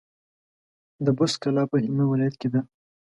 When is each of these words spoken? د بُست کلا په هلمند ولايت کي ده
د 1.05 1.07
بُست 1.17 1.35
کلا 1.41 1.63
په 1.71 1.75
هلمند 1.83 2.09
ولايت 2.11 2.35
کي 2.41 2.47
ده 2.53 2.61